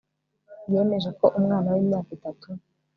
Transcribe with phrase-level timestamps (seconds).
[0.71, 2.47] yemeje ko umwana w'imyaka itatu